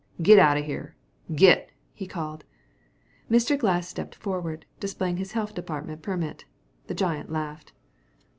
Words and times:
"Git 0.19 0.39
outer 0.39 0.61
here 0.61 0.95
git," 1.35 1.69
he 1.93 2.07
called. 2.07 2.43
Mr. 3.29 3.55
Glass 3.55 3.87
stepped 3.87 4.15
forward, 4.15 4.65
displaying 4.79 5.17
his 5.17 5.33
Health 5.33 5.53
Department 5.53 6.01
permit. 6.01 6.45
The 6.87 6.95
giant 6.95 7.31
laughed. 7.31 7.71